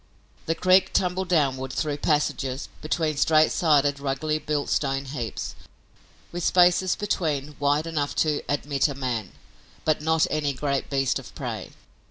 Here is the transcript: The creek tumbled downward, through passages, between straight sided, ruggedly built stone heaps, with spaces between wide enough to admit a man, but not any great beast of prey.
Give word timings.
The 0.47 0.55
creek 0.55 0.93
tumbled 0.93 1.27
downward, 1.27 1.71
through 1.71 1.97
passages, 1.97 2.69
between 2.81 3.17
straight 3.17 3.51
sided, 3.51 3.99
ruggedly 3.99 4.39
built 4.39 4.69
stone 4.69 5.05
heaps, 5.05 5.53
with 6.31 6.43
spaces 6.43 6.95
between 6.95 7.55
wide 7.59 7.85
enough 7.85 8.15
to 8.25 8.41
admit 8.49 8.87
a 8.87 8.95
man, 8.95 9.33
but 9.85 10.01
not 10.01 10.25
any 10.31 10.53
great 10.53 10.89
beast 10.89 11.19
of 11.19 11.35
prey. 11.35 11.69